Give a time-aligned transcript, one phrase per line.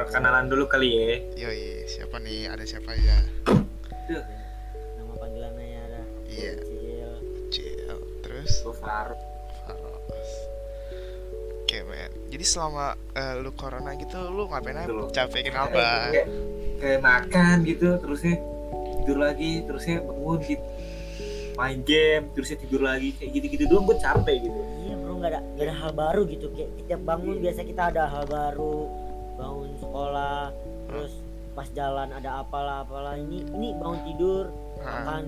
[0.00, 1.08] perkenalan dulu kali ya.
[1.38, 2.48] Yoi, siapa nih?
[2.48, 3.16] Ada siapa aja?
[4.08, 4.24] Duh,
[4.96, 6.52] nama panggilannya ya ada Iya.
[6.56, 7.10] Cil
[7.52, 9.20] Cil, terus Faruk.
[9.60, 10.30] Faros.
[11.60, 12.10] Oke, men.
[12.28, 14.88] Jadi selama eh, lu corona gitu, lu ngapain aja?
[14.88, 15.12] Betul.
[15.12, 16.08] Capek kenapa?
[16.08, 16.26] Kayak,
[16.80, 18.34] kayak makan gitu, terusnya
[18.96, 20.64] tidur lagi, terusnya bangun gitu.
[21.54, 24.60] Main game, terusnya tidur lagi, kayak gitu-gitu doang gue capek gitu.
[24.80, 27.42] iya bro nggak ada nggak ada hal baru gitu kayak tiap bangun Iya.
[27.44, 28.88] biasa kita ada hal baru
[29.80, 30.52] sekolah
[30.86, 31.12] terus
[31.50, 34.44] pas jalan ada apalah apalah ini ini bangun tidur
[34.80, 35.02] Hah.
[35.02, 35.22] makan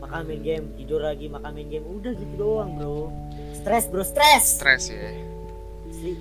[0.00, 3.12] makan main game tidur lagi makan main game udah gitu doang bro
[3.52, 5.12] stres bro stres Stres ya.
[5.86, 6.14] Asli.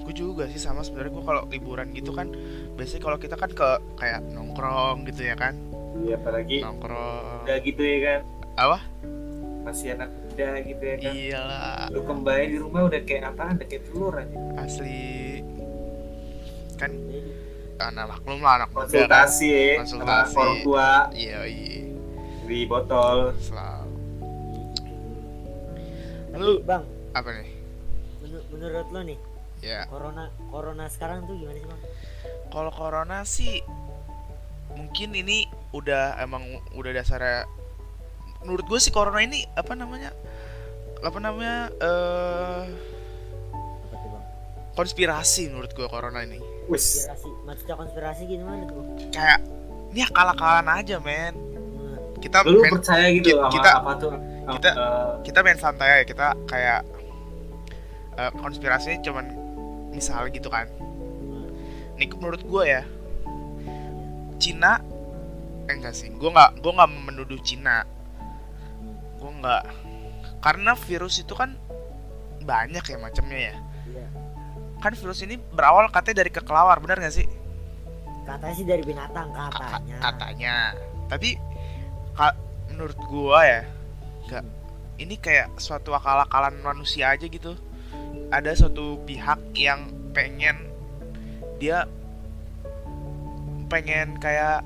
[0.00, 2.32] Gue juga sih sama sebenarnya gue kalau liburan gitu kan
[2.74, 5.52] biasanya kalau kita kan ke kayak nongkrong gitu ya kan
[5.98, 8.20] Iya, apalagi nongkrong udah gitu ya kan.
[8.56, 8.78] apa
[9.60, 11.12] Masih anak muda gitu ya kan.
[11.12, 13.52] iyalah Lu kembali di rumah udah kayak apa?
[13.52, 14.36] Udah kayak telur aja.
[14.56, 15.27] asli
[16.78, 16.92] kan
[17.78, 18.88] anak maklum lah anak muda kan.
[18.88, 20.34] Konsultasi ya sama Konsultasi.
[20.36, 20.88] orang tua.
[21.12, 21.78] Iya iya.
[22.42, 23.18] Di botol.
[23.38, 23.86] selalu.
[26.28, 27.48] Tapi Lu- bang apa nih?
[28.20, 29.18] menur- menurut lo nih
[29.58, 29.80] ya.
[29.86, 31.80] corona corona sekarang tuh gimana sih bang?
[32.48, 33.52] Kalau corona sih
[34.70, 37.48] mungkin ini udah emang udah dasarnya
[38.40, 40.14] menurut gue sih corona ini apa namanya
[40.98, 42.62] apa namanya eh
[43.90, 44.24] bang?
[44.74, 46.38] konspirasi menurut gue corona ini
[46.68, 47.08] Wis.
[47.08, 48.84] konspirasi maksudnya konspirasi gimana tuh?
[49.08, 49.40] Kayak
[49.88, 51.32] ini akal-akalan aja men.
[51.32, 54.12] Nah, kita Lu main, percaya gitu Kita- sama kita- apa tuh?
[54.48, 56.04] kita- eh, kita main santai aja.
[56.04, 56.80] Kita kayak
[58.14, 59.26] eh, konspirasinya cuman
[59.90, 60.68] misal gitu kan.
[61.96, 62.82] Ini menurut gue ya
[64.38, 64.78] Cina
[65.64, 66.12] eh enggak sih.
[66.12, 67.82] Gue nggak gue nggak menuduh Cina.
[69.18, 69.62] Gue nggak.
[70.38, 71.56] Karena virus itu kan
[72.40, 73.54] banyak ya macamnya ya.
[73.88, 74.06] Iya
[74.78, 77.26] kan virus ini berawal katanya dari kekelawar benar nggak sih?
[78.22, 79.96] Katanya sih dari binatang Ka- ka- katanya.
[80.04, 80.56] katanya.
[81.08, 81.28] Tapi
[82.14, 82.38] ka-
[82.70, 83.62] menurut gua ya
[84.28, 84.44] nggak
[84.98, 87.56] ini kayak suatu akal-akalan manusia aja gitu.
[88.28, 90.68] Ada suatu pihak yang pengen
[91.58, 91.88] dia
[93.68, 94.62] pengen kayak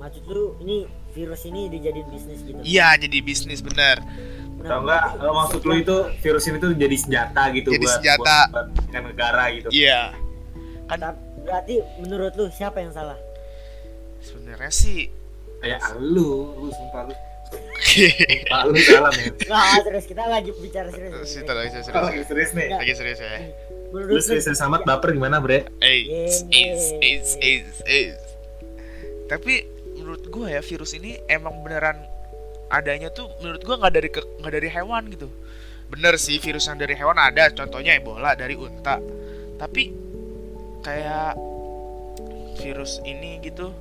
[0.00, 2.56] maksud lu ini virus ini dijadiin bisnis gitu?
[2.64, 4.00] Iya jadi bisnis bener
[4.60, 8.38] Atau enggak, eh, maksud lu itu virus ini tuh jadi senjata gitu Jadi buat, senjata.
[8.50, 9.68] buat, buat negara gitu.
[9.70, 10.12] iya
[10.84, 13.16] kan Tap- berarti menurut lu siapa yang salah
[14.20, 15.08] sebenarnya sih
[15.60, 17.12] Kayak lu, lu sumpah lu.
[17.84, 19.32] Sumpah lu salah men.
[19.44, 21.12] Nah, serius kita lagi bicara serius.
[21.20, 21.68] Serius, Bre.
[21.68, 22.68] serius, Kalau lagi serius nih.
[22.72, 23.30] lagi serius ya
[23.90, 25.68] Menurut Lu serius amat baper gimana bre?
[25.80, 26.46] Eits.
[29.26, 29.54] Tapi
[29.94, 32.00] menurut gua ya virus ini emang beneran
[32.70, 35.28] adanya tuh menurut gua nggak dari ke- nggak dari hewan gitu.
[35.90, 39.02] Bener sih virus yang dari hewan ada, contohnya Ebola dari unta.
[39.58, 39.90] Tapi
[40.80, 41.34] kayak
[42.56, 43.72] virus ini gitu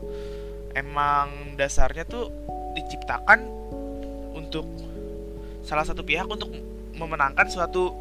[0.73, 2.31] emang dasarnya tuh
[2.73, 3.39] diciptakan
[4.33, 4.65] untuk
[5.61, 6.49] salah satu pihak untuk
[6.95, 7.93] memenangkan suatu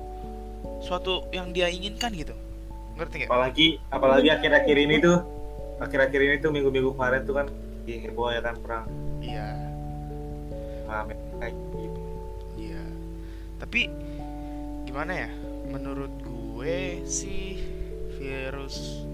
[0.80, 2.32] suatu yang dia inginkan gitu.
[2.96, 3.30] Ngerti nggak?
[3.30, 5.18] Apalagi apalagi akhir-akhir ini tuh
[5.78, 7.46] akhir-akhir ini tuh minggu-minggu kemarin tuh kan
[7.84, 8.86] di heboh ya kan perang
[9.22, 9.67] Iya.
[10.88, 12.00] Rame kayak gitu.
[12.56, 12.82] Iya.
[13.60, 13.80] Tapi
[14.82, 15.30] gimana ya?
[15.68, 17.60] Menurut gue sih
[18.16, 19.04] virus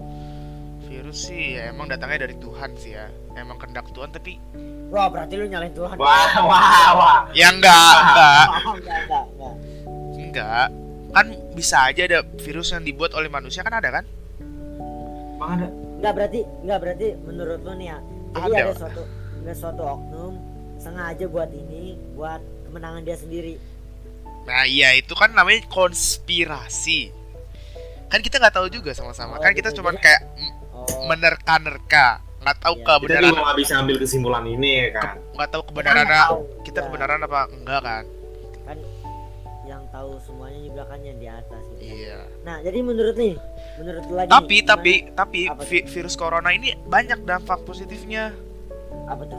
[0.87, 3.05] virus sih ya emang datangnya dari Tuhan sih ya.
[3.35, 4.39] Emang kehendak Tuhan tapi
[4.85, 5.97] Wah, berarti lu nyalain Tuhan.
[5.97, 7.17] Wah, wah, wah.
[7.33, 9.53] ya enggak, enggak, Oh, enggak, enggak, enggak.
[10.15, 10.67] enggak.
[11.11, 11.25] Kan
[11.57, 14.05] bisa aja ada virus yang dibuat oleh manusia kan ada kan?
[15.35, 15.67] Emang ada?
[15.99, 17.97] Enggak berarti, enggak berarti menurut lu nih ya.
[18.35, 18.55] Jadi Ada.
[18.61, 19.01] ada, suatu
[19.41, 20.33] ada suatu oknum
[20.85, 23.57] sengaja buat ini buat kemenangan dia sendiri.
[24.45, 27.09] Nah iya itu kan namanya konspirasi.
[28.05, 29.35] Kan kita nggak tahu juga sama-sama.
[29.35, 30.21] Oh, Kan kita cuma kayak
[30.69, 32.75] Oh, menerka-nerka, nggak tahu.
[32.77, 35.15] Kita kebenaran, juga nggak bisa ambil kesimpulan ini ya kan.
[35.33, 36.37] nggak tahu kita kebenaran tahu.
[36.61, 38.03] kita Ya, kebenaran apa enggak kan?
[38.61, 38.77] kan
[39.65, 41.81] yang tahu semuanya juga kan yang di atas gitu.
[41.81, 42.17] Iya.
[42.43, 43.33] Nah, jadi menurut nih,
[43.75, 44.69] menurut lagi Tapi gimana?
[44.69, 48.29] tapi tapi vi- virus corona ini banyak dampak positifnya.
[49.05, 49.37] apa tuh?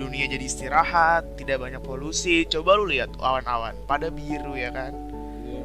[0.00, 2.48] Dunia jadi istirahat, tidak banyak polusi.
[2.48, 4.96] Coba lu lihat awan-awan pada biru ya kan.
[5.44, 5.60] Iya.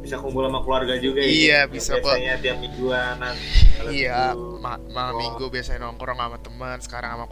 [0.00, 1.68] Bisa kumpul sama keluarga juga Iya, ya.
[1.68, 2.08] bisa, Pak.
[2.08, 3.20] Biasanya tiap mingguan.
[3.86, 4.58] Iya, Minggu.
[4.58, 5.20] ma- malam Oh.
[5.20, 7.24] minggu biasanya nongkrong sama teman, sekarang sama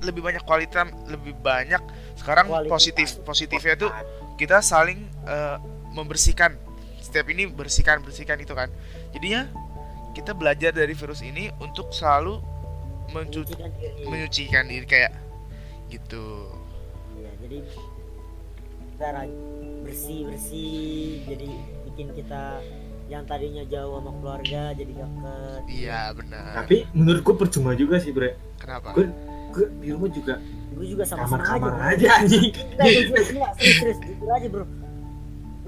[0.00, 1.82] lebih banyak kualitas, lebih banyak
[2.16, 2.72] sekarang Kualitas.
[2.72, 3.90] positif positifnya tuh
[4.34, 5.56] kita saling eh,
[5.92, 6.56] membersihkan.
[6.98, 8.72] Setiap ini bersihkan bersihkan itu kan.
[9.12, 9.46] Jadinya
[10.12, 12.40] kita belajar dari virus ini untuk selalu
[13.10, 14.02] mencuci Menyucikan diri.
[14.08, 15.12] menyucikan diri kayak
[15.92, 16.48] gitu.
[17.20, 17.58] Iya, jadi
[18.96, 19.40] kita ra-
[19.82, 21.48] bersih bersih jadi
[21.90, 22.62] bikin kita
[23.10, 26.64] yang tadinya jauh sama keluarga jadi deket iya benar.
[26.64, 28.38] Tapi menurut gue percuma juga sih bre.
[28.56, 28.96] Kenapa?
[28.96, 29.10] Gue
[29.52, 30.40] gue di rumah juga
[30.72, 31.90] gue juga sama-sama aja kamar-kamar bro.
[31.92, 32.48] aja anjing.
[32.56, 34.66] Enggak, gue juga enggak, serius, jujur aja bro.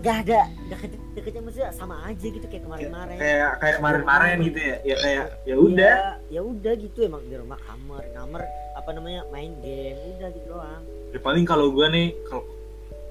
[0.05, 3.17] Gak ada, gak deket-deketnya maksudnya sama aja gitu kayak kemarin-kemarin.
[3.17, 4.77] Kayak kayak kemarin-kemarin gitu ya.
[4.85, 5.95] Ya kayak ya udah.
[5.97, 8.43] Iya, ya udah gitu emang di rumah kamar kamar
[8.85, 10.83] apa namanya main game udah gitu doang.
[11.09, 12.45] Ya, paling kalau gue nih kalau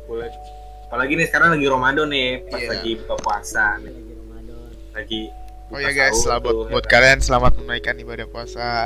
[0.06, 0.30] boleh
[0.86, 2.70] apalagi nih sekarang lagi Ramadan nih pas Iya.
[2.78, 3.90] lagi buka puasa nih.
[3.90, 4.70] Lagi Ramadan.
[4.94, 5.22] Lagi
[5.74, 6.94] oh ya guys selamat tuh, buat ya kan.
[6.94, 8.86] kalian selamat menunaikan ibadah puasa.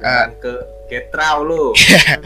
[0.00, 0.52] Jangan ke
[0.88, 1.64] Getrau lu.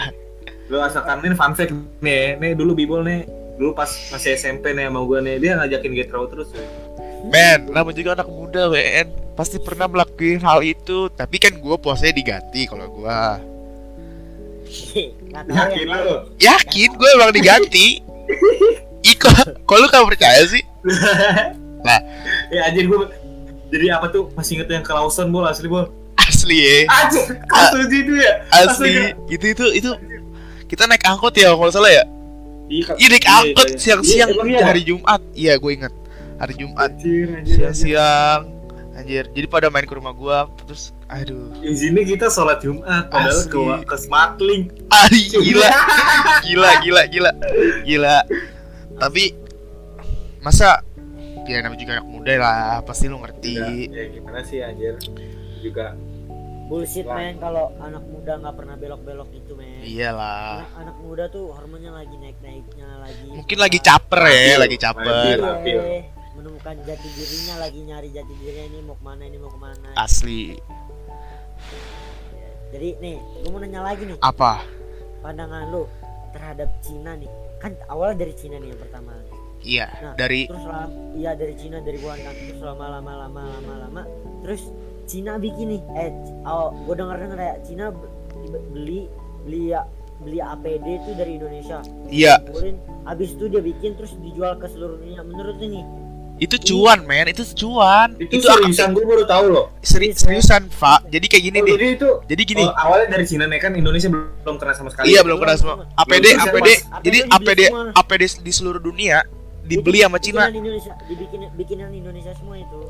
[0.71, 3.27] Lu asalkan ini fun fact nih nih dulu bibol nih
[3.59, 6.63] dulu pas masih SMP nih sama gue nih dia ngajakin Getrau terus cuy.
[7.27, 11.07] Men, namanya juga anak muda, WN Pasti pernah melakukan hal itu.
[11.15, 13.07] Tapi kan gue puasanya diganti kalau gue
[15.31, 16.19] tahu yakin lain.
[16.43, 17.87] Yakin gue emang diganti.
[19.07, 19.31] Iko,
[19.63, 20.63] kok lu gak percaya sih?
[22.51, 22.99] ya anjir gue
[23.71, 24.29] jadi apa tuh?
[24.35, 25.87] Masih inget yang ke Lawson bol asli bol
[26.19, 26.77] Asli ya.
[26.91, 29.91] Anjir kasus itu ya Asli Itu, itu, itu.
[30.69, 32.05] Kita naik angkot ya kalau salah ya?
[32.69, 33.79] Iya Iya naik angkot iya.
[33.81, 34.61] siang-siang Iya, iya.
[34.67, 35.21] hari Jumat.
[35.33, 35.95] Iya gue inget
[36.43, 36.91] Hari Jumat.
[36.93, 37.55] Anjir anjir anjir.
[37.55, 38.58] Siang-siang
[38.99, 41.55] Anjir, jadi pada main ke rumah gua Terus, aduh.
[41.55, 43.55] Di sini kita sholat Jumat padahal Asli.
[43.55, 45.07] ke ke Smartlink Ah,
[45.39, 45.71] gila.
[46.43, 47.31] Gila, gila, gila.
[47.87, 48.17] Gila.
[48.99, 49.39] Tapi
[50.43, 50.83] Masa
[51.47, 53.55] Ya namanya juga anak muda lah Pasti lu ngerti.
[53.89, 54.99] Ya gimana sih anjir.
[55.63, 55.95] Juga
[56.69, 59.81] bullshit men kalau anak muda nggak pernah belok-belok gitu men.
[59.81, 60.61] Iyalah.
[60.61, 65.39] Anak, anak muda tuh hormonnya lagi naik-naiknya lagi Mungkin lagi caper ya Labil, Lagi caper.
[65.65, 69.59] Iya, menemukan jati dirinya lagi nyari jati dirinya ini mau ke mana ini mau ke
[69.59, 69.89] mana.
[69.99, 70.55] Asli.
[72.69, 74.19] Jadi nih gue mau nanya lagi nih.
[74.23, 74.63] Apa?
[75.19, 75.83] pandangan lu
[76.31, 77.27] terhadap Cina nih.
[77.59, 79.13] Kan awalnya dari Cina nih yang pertama.
[79.59, 80.87] Iya Nah, Dari terus lama
[81.19, 82.35] iya dari Cina dari Wuhan kan.
[82.39, 84.03] Terus lama lama lama lama lama.
[84.47, 84.71] Terus
[85.11, 86.11] Cina bikin nih eh
[86.47, 89.11] oh gue denger denger ya Cina be- beli
[89.43, 89.83] beli ya
[90.23, 91.83] beli APD itu dari Indonesia.
[92.07, 92.39] Iya.
[92.47, 95.27] Kumpulin habis itu dia bikin terus dijual ke seluruh dunia.
[95.27, 95.83] Menurut nih
[96.39, 97.27] Itu cuan men.
[97.27, 98.15] Itu cuan.
[98.15, 99.67] Itu, Itu seriusan gue baru tahu loh.
[99.81, 101.73] Seri- seriusan Pak Jadi kayak gini Oh, nih.
[101.75, 102.63] jadi itu Jadi gini.
[102.63, 105.11] oh, awalnya dari Cina nih kan Indonesia belum, kena sama sekali.
[105.11, 106.81] Iya belum kena semua APD Belum APD Mas.
[107.03, 107.85] Jadi APD semua.
[107.93, 109.27] APD di seluruh dunia
[109.63, 110.47] Dibeli sama Cina.
[110.47, 112.81] bikinan Indonesia dibikin bikinan Indonesia semua itu.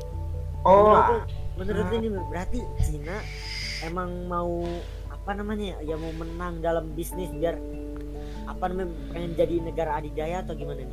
[0.61, 0.95] Oh.
[0.95, 1.25] Menurut
[1.57, 3.17] menurut ini berarti Cina
[3.81, 4.63] emang mau
[5.09, 7.59] apa namanya ya mau menang dalam bisnis biar
[8.45, 10.89] apa namanya pengen jadi negara adidaya atau gimana nih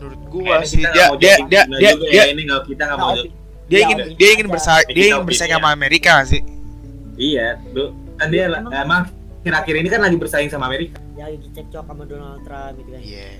[0.00, 2.24] menurut Kayaknya gua sih dia dia dia dia juga dia ya.
[2.26, 3.28] ini nggak kita nggak mau dia
[3.70, 5.56] Ya, ingin dia ingin bersaing dia ingin bersaing aja.
[5.56, 6.40] sama Amerika sih?
[7.14, 7.84] Iya lu
[8.16, 9.00] kan dia Emang- emang
[9.40, 10.98] akhir-akhir ini kan lagi bersaing sama Amerika.
[11.14, 13.00] Ya lagi cekcok sama Donald Trump gitu kan.
[13.00, 13.30] Iya.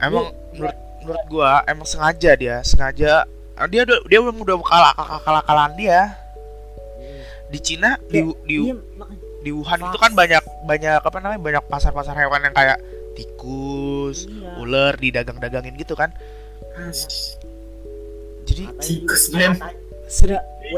[0.00, 4.92] Emang menurut menurut gua emang sengaja dia sengaja ah, dia udah dia udah udah kalah
[4.94, 6.00] kalah kalah kalahan dia.
[6.96, 7.22] Hmm.
[7.46, 9.20] di Cina di di Iya, makanya.
[9.38, 12.80] di Wuhan itu kan banyak banyak apa namanya banyak pasar pasar hewan yang kayak
[13.14, 14.58] tikus iya.
[14.58, 16.10] ular didagang-dagangin gitu kan?
[18.44, 19.52] Jadi Katanya Tikus, men.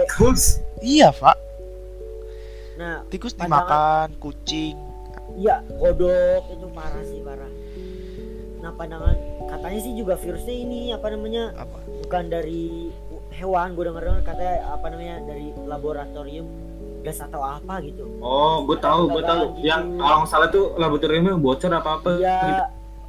[0.07, 0.43] Tikus.
[0.85, 1.37] Iya pak.
[2.77, 4.77] Nah tikus Pandangan- dimakan kucing.
[5.37, 7.53] Iya kodok itu parah sih parah.
[8.63, 9.17] Nah pandangan
[9.47, 11.79] katanya sih juga virusnya ini apa namanya apa?
[12.07, 12.95] bukan dari
[13.35, 16.47] hewan gue denger denger katanya apa namanya dari laboratorium
[17.07, 18.03] gas atau apa gitu.
[18.19, 19.43] Oh gue tahu gue tahu.
[19.63, 22.67] yang kalau nggak salah tuh laboratoriumnya bocor apa apa iya.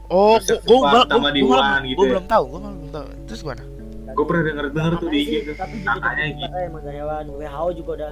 [0.08, 2.10] oh Terus gua gua pertama gua, di gua, Wuhan gua gitu ya.
[2.14, 3.06] belum tahu gua malah belum tahu.
[3.26, 3.64] Terus gimana?
[4.08, 6.42] Gue pernah denger denger tuh di IG Katanya sih, tuh tapi Katanya gitu.
[6.42, 8.12] katanya emang dari hewan WHO juga udah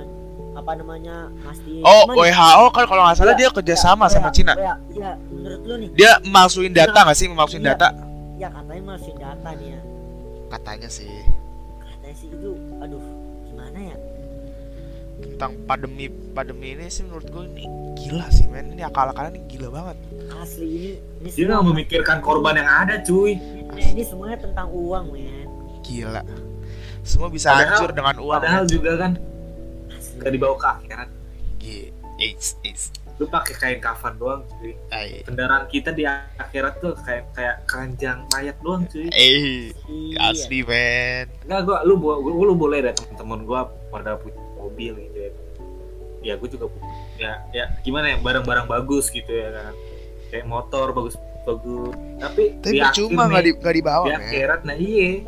[0.56, 4.28] apa namanya masih oh Cuman- WHO kan kalau nggak salah Iya, dia kerjasama iya, sama
[4.28, 4.54] iya, Cina.
[4.54, 5.90] Iya, iya menurut lu nih.
[5.94, 7.28] Dia malsuin data nggak sih?
[7.28, 7.62] Iya.
[7.64, 7.88] data?
[8.36, 9.82] Ya katanya masih data nih ya.
[10.48, 11.10] Katanya sih.
[11.80, 13.04] Katanya sih itu aduh
[13.46, 13.96] gimana ya
[15.16, 17.64] tentang pandemi pandemi ini sih menurut gue ini
[17.98, 18.72] gila sih men.
[18.72, 19.98] Ini akal-akalan ini gila banget.
[20.36, 20.90] Asli ini
[21.22, 23.36] ini dia nggak semua memikirkan korban yang ada cuy.
[23.36, 25.48] Ini, ini semuanya tentang uang men.
[25.82, 26.24] Gila.
[27.02, 28.72] Semua bisa Padahal- hancur dengan uang padahal men.
[28.72, 29.12] juga kan
[29.90, 30.16] asli.
[30.20, 31.10] nggak dibawa ke akhirat.
[31.58, 32.84] Gi- Eits, eits.
[33.16, 34.76] lu pakai kain kafan doang cuy.
[35.24, 39.08] Kendaraan kita di akhirat tuh kayak kayak keranjang mayat doang cuy.
[39.10, 39.72] Eh,
[40.20, 41.32] asli men.
[41.48, 45.32] Enggak gua lu gua, lu boleh deh temen-temen gua pada punya mobil gitu ya.
[46.26, 46.66] Ya gua juga
[47.22, 49.74] ya ya gimana ya barang-barang bagus gitu ya kan.
[50.34, 51.94] Kayak motor bagus bagus.
[52.18, 55.22] Tapi, Tapi percuma nggak di nggak dibawa di akhirat nah iya.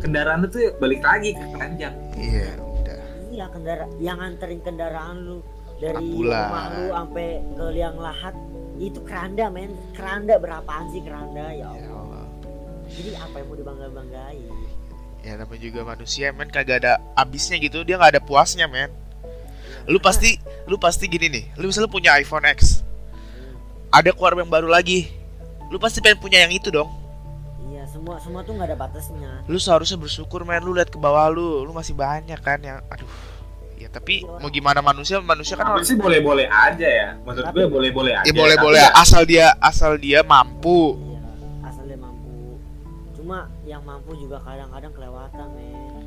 [0.00, 1.92] Kendaraan itu ya balik lagi ke keranjang.
[2.16, 3.00] Iya, udah.
[3.28, 5.38] iya kendara yang nganterin kendaraan lu
[5.80, 8.34] dari rumah lu sampai ke liang lahat
[8.80, 12.24] itu keranda men keranda berapaan sih keranda ya Ya Allah Allah.
[12.88, 14.52] jadi apa yang mau dibangga banggain
[15.20, 16.48] ya namanya juga manusia men.
[16.48, 17.84] Kagak ada abisnya gitu.
[17.84, 18.90] Dia nggak ada puasnya men.
[19.88, 21.44] Lu pasti lu pasti gini nih.
[21.56, 22.84] Lu misalnya punya iPhone X.
[23.90, 25.10] Ada keluar yang baru lagi.
[25.70, 26.90] Lu pasti pengen punya yang itu dong.
[27.70, 29.46] Iya semua semua tuh nggak ada batasnya.
[29.46, 30.62] Lu seharusnya bersyukur men.
[30.62, 31.64] Lu lihat ke bawah lu.
[31.64, 33.08] Lu masih banyak kan yang aduh.
[33.80, 35.24] Ya tapi mau gimana manusia?
[35.24, 37.08] Manusia kan Tapi sih boleh-boleh aja ya.
[37.24, 38.28] Menurut Tapi- gue boleh-boleh aja.
[38.28, 41.00] ya boleh boleh ya, asal dia asal dia mampu
[43.70, 46.04] yang mampu juga kadang-kadang kelewatan men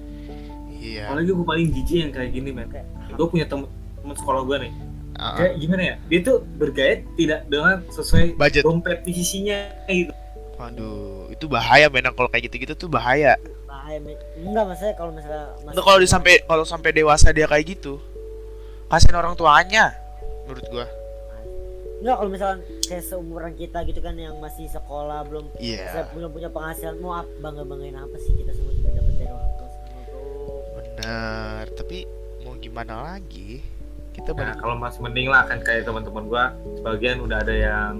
[0.74, 2.67] iya Apalagi gue paling jijik yang kayak gini, men.
[2.67, 4.72] kayak Gue punya temen, temen sekolah gue nih.
[5.15, 5.36] uh-uh.
[5.38, 5.96] Kayak gimana ya?
[6.05, 10.12] Dia tuh bergaya tidak dengan sesuai budget dompet di sisinya gitu.
[10.53, 15.12] waduh itu bahaya men kalau kayak gitu gitu tuh bahaya bahaya men enggak maksudnya kalau
[15.12, 17.98] misalnya masih- Nggak, kalau disampai kalau sampai dewasa dia kayak gitu
[18.86, 19.91] kasihin orang tuanya
[20.46, 20.86] menurut gua
[22.03, 26.51] enggak kalau misalkan kayak seumuran kita gitu kan yang masih sekolah belum saya belum punya
[26.51, 30.22] penghasilan mau bangga banggain apa sih kita semua juga dapat dari orang tua semua bro
[30.75, 31.98] bener tapi
[32.43, 33.63] mau gimana lagi
[34.13, 36.45] kita Nah, balik kalau masih mending lah kan kayak teman-teman gue,
[36.79, 37.91] sebagian udah ada yang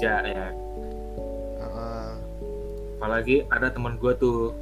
[0.00, 0.48] ja ya.
[1.60, 2.08] Heeh.
[2.96, 4.56] Apalagi ada teman gue tuh,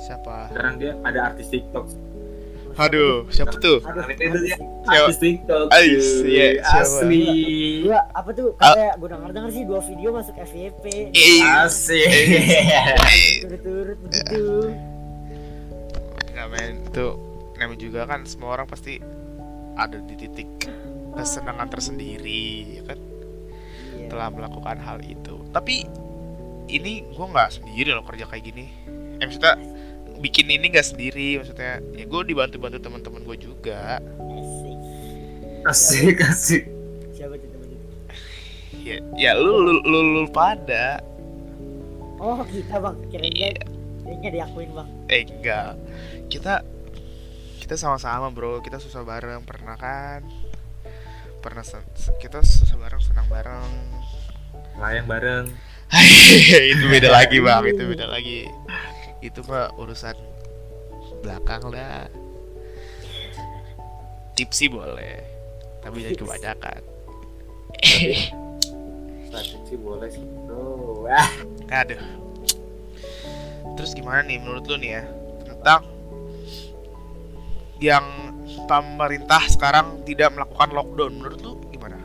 [0.00, 1.92] siapa sekarang dia ada artis TikTok.
[2.76, 4.56] Aduh siapa tuh aduh, itu dia.
[4.86, 5.08] Siapa?
[5.08, 5.66] Artis TikTok.
[5.72, 6.28] Ais, cuy.
[6.30, 6.84] iya, siapa?
[6.84, 7.24] Asli.
[7.82, 12.06] dua apa tuh kayak gue denger denger sih dua video masuk FYP Eh, Asik.
[13.42, 14.46] turut-turut begitu
[16.46, 17.06] men itu
[17.58, 19.02] namanya juga kan semua orang pasti
[19.74, 20.46] ada di titik
[21.12, 22.98] kesenangan tersendiri ya kan
[23.98, 25.90] iya telah melakukan hal itu tapi
[26.70, 28.70] ini gua nggak sendiri loh kerja kayak gini
[29.18, 29.58] eh maksudnya
[30.16, 34.00] bikin ini nggak sendiri maksudnya ya gue dibantu bantu teman-teman gue juga.
[35.66, 36.62] Asik Asik, asik.
[37.10, 37.48] siapa tuh
[38.86, 41.02] ya ya lu lu lu, lu pada.
[42.16, 42.96] Oh kita bang.
[43.10, 43.48] Kirain Iya.
[43.50, 43.64] dia
[44.06, 44.88] kayaknya diakuin bang.
[45.10, 45.74] Eh enggak.
[46.30, 46.62] Kita
[47.58, 48.62] kita sama-sama bro.
[48.62, 49.42] Kita susah bareng.
[49.42, 50.22] Pernah kan?
[51.42, 51.82] Pernah sen-
[52.22, 53.66] kita susah bareng senang bareng.
[54.78, 55.46] Layang bareng.
[56.72, 57.62] itu beda lagi bang.
[57.66, 58.46] Itu beda lagi
[59.24, 60.16] itu mah urusan
[61.24, 62.06] belakang lah
[64.36, 65.24] tipsi boleh
[65.80, 66.80] tapi jangan kebanyakan
[69.66, 70.22] sih boleh sih.
[70.46, 71.04] Bro.
[71.04, 71.30] Wah.
[71.68, 72.00] aduh
[73.76, 75.04] terus gimana nih menurut lu nih ya
[75.44, 75.82] tentang
[77.82, 78.06] yang
[78.64, 81.98] pemerintah sekarang tidak melakukan lockdown menurut lu gimana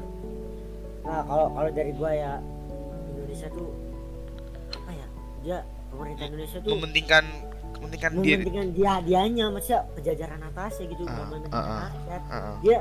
[1.06, 2.34] nah kalau kalau dari gua ya
[3.16, 3.72] Indonesia tuh
[4.76, 5.08] apa ya
[5.46, 5.58] dia
[5.92, 7.24] pemerintah Indonesia tuh mementingkan
[7.82, 11.90] mementingkan mementingkan dia dianya maksudnya kejajaran atasnya gitu Ah, mementingkan ah, ah.
[11.90, 12.22] rakyat.
[12.62, 12.78] Dia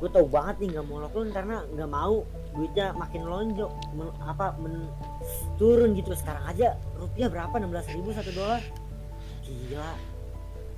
[0.00, 2.14] gue tau banget nih nggak mau lockdown karena nggak mau
[2.50, 4.90] duitnya makin lonjok men- apa men-
[5.54, 6.16] turun gitu.
[6.16, 7.52] Sekarang aja rupiah berapa?
[7.52, 8.60] 16.000 ribu satu dolar.
[9.44, 9.90] Gila.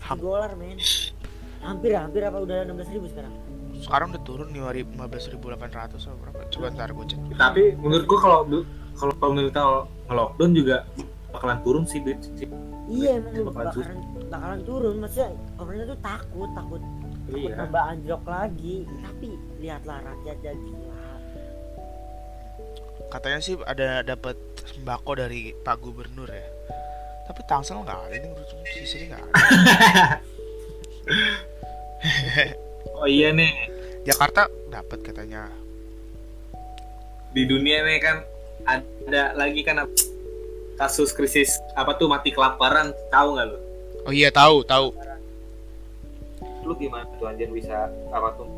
[0.02, 0.76] Satu dolar men.
[1.62, 3.32] Hampir hampir apa udah 16.000 ribu sekarang?
[3.78, 5.32] Sekarang udah turun nih 15.800
[5.96, 6.38] atau berapa?
[6.50, 7.18] Coba ntar gue cek.
[7.34, 8.38] Tapi menurut gua kalau
[8.92, 10.76] kalau pemerintah nge-lockdown juga
[11.32, 12.46] bakalan turun sih duit sih.
[12.86, 13.96] iya emang Bakalan bakalan
[14.28, 14.94] bakalan turun.
[15.00, 17.54] Maksudnya pemerintah tuh takut takut takut Iya.
[17.56, 18.76] nambah anjlok lagi.
[19.00, 21.04] Tapi lihatlah rakyatnya gila.
[23.08, 26.46] Katanya sih ada dapat sembako dari Pak Gubernur ya.
[27.22, 29.32] Tapi Tangsel nggak ada nih menurut di sini nggak ada.
[32.98, 33.50] Oh iya nih,
[34.02, 35.50] Jakarta dapat katanya.
[37.30, 38.16] Di dunia nih kan
[38.62, 39.82] ada lagi kan
[40.82, 43.58] kasus krisis apa tuh mati kelaparan tahu nggak lu?
[44.02, 44.90] oh iya tahu tahu.
[46.66, 48.50] Lu gimana tuh anjir bisa apa tuh?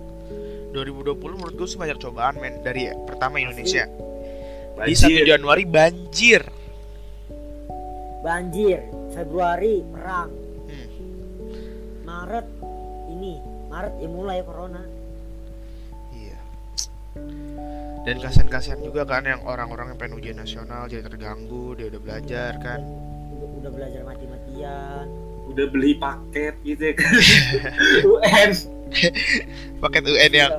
[0.73, 3.85] 2020 menurut gue sih banyak cobaan men dari pertama Indonesia.
[3.85, 5.25] Di 1 Banjir.
[5.29, 6.43] Januari banjir.
[8.25, 8.81] Banjir.
[9.13, 10.33] Februari perang.
[10.67, 10.89] Hmm.
[12.09, 12.47] Maret
[13.13, 13.39] ini.
[13.69, 14.83] Maret ya mulai corona.
[16.11, 16.39] Iya
[18.05, 22.53] dan kasihan-kasihan juga kan yang orang-orang yang pengen ujian nasional jadi terganggu dia udah belajar
[22.61, 25.05] kan udah, udah belajar mati-matian
[25.45, 27.13] udah beli paket gitu ya kan.
[28.13, 28.51] UN.
[29.81, 30.53] paket UN yang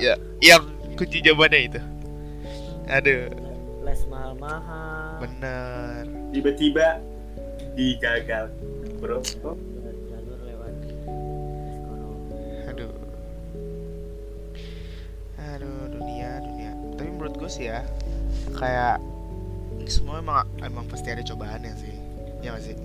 [0.00, 0.14] Iya.
[0.40, 0.62] yang
[0.94, 1.80] kunci jawabannya itu
[2.86, 3.30] aduh
[3.82, 7.02] les mahal-mahal bener Tiba-tiba
[7.74, 8.54] digagal,
[9.02, 9.18] bro.
[17.50, 17.82] Sih ya
[18.54, 19.02] kayak
[19.90, 21.94] semua emang emang pasti ada cobaannya sih
[22.40, 22.76] ya gak sih?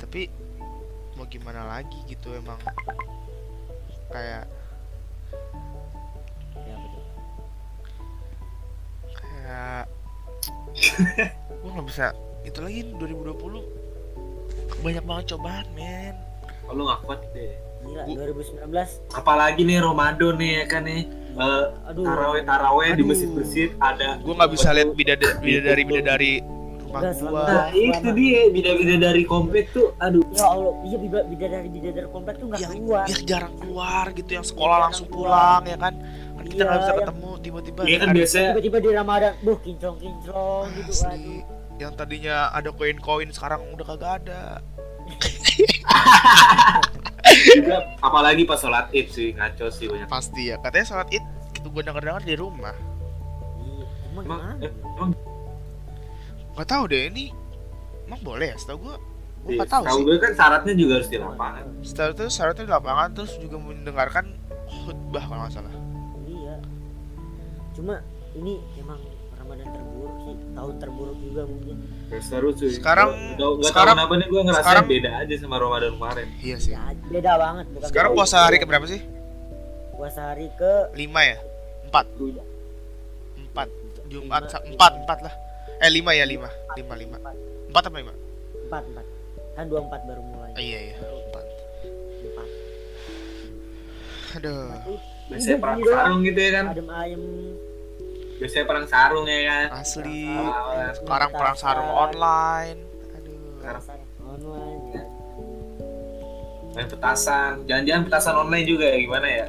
[0.00, 0.26] Tapi
[1.14, 2.58] mau gimana lagi gitu emang
[4.10, 4.48] kayak
[6.64, 7.04] ya betul.
[9.12, 9.84] Kayak
[11.60, 16.16] gue nggak bisa itu lagi 2020 banyak banget cobaan men
[16.64, 17.52] kalau nggak kuat deh
[17.84, 18.64] Gila, Bu- 2019.
[19.12, 21.02] apalagi nih Ramadan nih ya kan nih
[21.34, 22.06] Eh, Aduh.
[22.06, 23.10] taraweh taraweh di Aduh.
[23.10, 26.32] masjid-masjid ada gue nggak bisa lihat bidadari bidadari bidadari
[26.80, 31.66] rumah gua nah itu dia bida-bida dari komplek tuh aduh Ya Allah, iya bida- bidadari
[31.68, 33.04] bidadari komplek tuh nggak yang keluar.
[33.04, 35.26] yang jarang keluar gitu yang sekolah Jarang langsung keluar.
[35.26, 35.94] pulang ya kan
[36.30, 39.32] kan kita Iya, nggak bisa yang- ketemu tiba-tiba Iya kan ada- biasanya Tiba-tiba di Ramadan,
[39.40, 41.42] buh kinclong-kinclong gitu asli aduh.
[41.74, 44.40] yang tadinya ada koin-koin sekarang udah kagak ada
[47.56, 50.06] juga apalagi pas sholat id sih ngaco sih banyak.
[50.06, 52.74] Pasti ya katanya sholat id itu gue denger-denger di rumah.
[53.58, 54.52] Iya, emang emang gimana?
[54.60, 55.10] eh, emang
[56.54, 57.24] nggak tahu deh ini
[58.04, 58.56] emang boleh ya?
[58.56, 58.96] Setahu gue
[59.44, 60.04] gue Iya, nggak tahu tahu sih.
[60.04, 61.64] gue kan syaratnya juga harus di lapangan.
[61.80, 64.24] Setahu itu syaratnya di lapangan terus juga mendengarkan
[64.66, 65.74] khutbah kalau nggak salah.
[66.24, 66.54] Iya.
[67.72, 67.94] Cuma
[68.34, 69.00] ini emang
[69.38, 71.76] Ramadan terburuk sih, tahun terburuk juga mungkin.
[72.08, 72.70] Ya, seru cuy.
[72.70, 76.26] Sekarang- nggak tahu sekarang- kenapa nih gue ngerasain sekarang- beda aja sama Ramadan kemarin.
[76.38, 76.72] Iya sih.
[76.72, 78.18] Ya, beda banget bukan sekarang beda.
[78.18, 79.00] puasa hari ke berapa sih?
[79.94, 81.38] Puasa hari ke lima ya?
[81.86, 82.06] Empat.
[83.34, 83.68] Empat.
[84.04, 85.34] Jumat empat empat lah.
[85.80, 86.46] Eh lima ya lima.
[86.74, 87.16] Lima lima.
[87.66, 88.14] Empat, apa lima?
[88.66, 89.06] Empat, empat.
[89.54, 90.50] Kan dua empat baru mulai.
[90.54, 90.96] oh, iya iya.
[90.98, 91.44] Empat.
[92.22, 92.48] Empat.
[94.34, 94.66] aduh.
[95.30, 96.64] Biasanya perang gitu ya kan?
[96.74, 97.22] Adem ayem.
[98.36, 99.66] Biasanya perang sarung ya kan?
[99.78, 100.26] Asli.
[100.28, 102.78] Ah, sekarang perang sarung online.
[103.14, 103.60] Aduh.
[103.60, 103.82] Sekarang
[104.24, 104.82] Online.
[104.90, 105.04] ya.
[106.74, 107.52] main petasan.
[107.64, 109.46] Jangan-jangan petasan online juga ya gimana ya?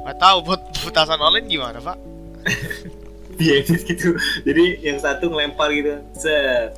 [0.00, 1.98] Nggak tahu buat petasan online gimana pak?
[3.36, 4.16] Diedit gitu.
[4.46, 6.00] Jadi yang satu ngelempar gitu.
[6.16, 6.72] Set.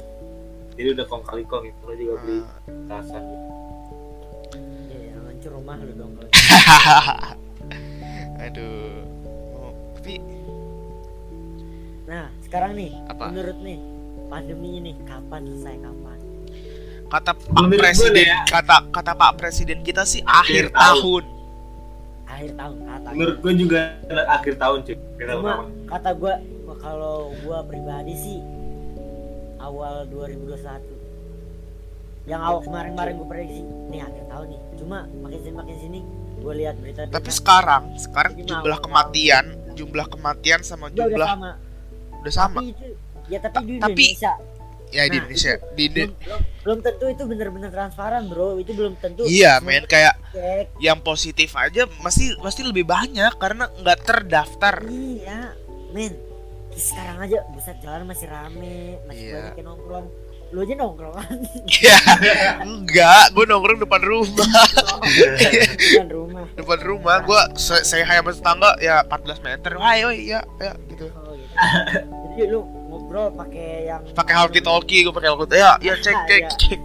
[0.75, 3.23] Jadi udah kong kali kong gitu lo juga beli Ah, petasan.
[3.23, 3.52] Ya, hancur
[5.63, 6.31] rumah lu dong kalau
[8.45, 8.99] aduh
[9.55, 10.15] oh, tapi
[12.03, 13.33] Nah, sekarang nih, Apa?
[13.33, 13.79] menurut nih
[14.29, 16.19] pandemi ini kapan selesai kapan?
[17.09, 18.41] kata Pak Menurut gue Presiden ya.
[18.45, 21.23] kata kata Pak Presiden kita sih akhir, Akhir tahun.
[22.27, 23.09] Akhir tahun kata.
[23.13, 23.81] menurut gue juga
[24.27, 25.55] akhir tahun cuy kita Cuma
[25.87, 26.35] kata gua
[26.81, 28.39] kalau gua pribadi sih
[29.57, 30.92] awal 2021.
[32.23, 34.61] Yang awal kemarin-kemarin gua prediksi nih akhir tahun nih.
[34.77, 36.01] Cuma makin sini makin sini
[36.39, 41.51] gua lihat berita Tapi sekarang sekarang jumlah kematian jumlah kematian sama ya udah jumlah sama.
[42.21, 42.61] udah sama.
[42.61, 42.87] Tapi itu
[43.27, 44.35] ya tapi Ta- di tapi- Indonesia
[44.93, 48.61] Ya di Nah, Indonesia di belum, belum, belum tentu itu benar-benar transparan, Bro.
[48.61, 49.25] Itu belum tentu.
[49.25, 50.77] Iya, men kayak cek.
[50.79, 54.85] yang positif aja masih pasti lebih banyak karena nggak terdaftar.
[54.85, 55.57] Iya,
[55.91, 56.13] men.
[56.71, 59.37] Sekarang aja buset jalan masih rame, masih Iya.
[59.41, 60.07] banyak yang nongkrong.
[60.53, 61.33] Lu aja nongkrong kan
[61.65, 61.97] Iya.
[62.61, 64.45] Enggak, gue nongkrong depan rumah,
[65.01, 66.45] bukan rumah.
[66.53, 67.17] depan rumah.
[67.23, 69.71] Gue saya saya sama tetangga ya 14 meter.
[69.79, 71.09] Ayo ya, ya gitu.
[71.11, 71.55] Oh, gitu.
[72.29, 76.43] Jadi lu ngobrol pakai yang Pakai walkie talkie, gue pakai walkie Ya, ya cek cek
[76.43, 76.51] Iya.
[76.55, 76.83] cek.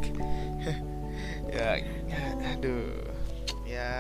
[1.49, 1.69] ya,
[2.07, 3.03] ya, aduh.
[3.65, 3.91] Ya,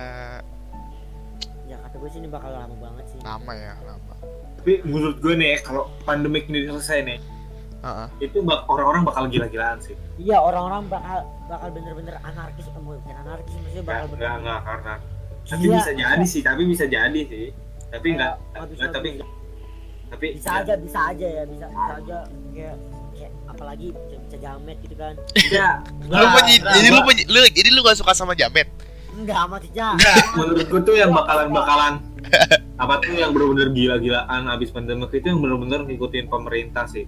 [1.65, 3.19] Ya kata gue sih ini bakal lama banget sih.
[3.19, 4.15] lama ya, lama.
[4.57, 7.19] tapi menurut gue nih kalau pandemik ini selesai nih
[7.79, 8.07] Heeh.
[8.21, 13.53] itu bak- orang-orang bakal gila-gilaan sih Iya, orang-orang bakal bakal bener-bener anarkis, eh, bukan anarkis
[13.55, 14.37] maksudnya bakal Nggak, bener.
[14.39, 14.93] nggak, karena
[15.43, 15.75] tapi Gila.
[15.77, 17.47] bisa jadi sih tapi bisa jadi sih
[17.87, 19.09] tapi nggak nggak, tapi
[20.07, 22.17] tapi Bisa aja, bisa aja ya, bisa, bisa aja
[22.49, 22.75] kayak
[23.11, 25.13] kayak apalagi bisa, bisa jamet gitu kan.
[25.35, 25.75] enggak
[26.07, 28.67] Lu penyi- jadi lu penyi- lu jadi lu gak suka sama jamet?
[29.13, 29.87] Enggak amat aja.
[29.93, 31.93] enggak menurut gue tuh yang bakalan bakalan
[32.77, 37.03] apa tuh yang bener-bener gila-gilaan abis pandemik itu yang bener-bener ngikutin pemerintah sih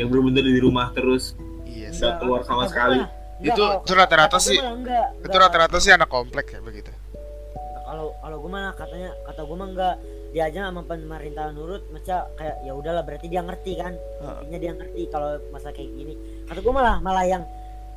[0.00, 1.36] yang bener-bener di rumah terus.
[1.68, 1.92] Iya.
[1.92, 2.98] Nggak keluar sama gua sekali.
[3.04, 5.40] enggak, Itu kalau- itu rata-rata sih enggak, itu enggak.
[5.44, 6.90] rata-rata sih anak komplek ya begitu.
[7.90, 9.94] kalau kalau gue mah katanya kata gue mah enggak
[10.30, 13.98] dia aja sama pemerintah nurut maca kayak ya udahlah berarti dia ngerti kan?
[14.46, 16.14] Intinya dia ngerti kalau masa kayak gini.
[16.46, 17.42] Kata gue malah malah yang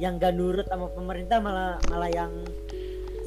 [0.01, 2.33] yang gak nurut sama pemerintah malah malah yang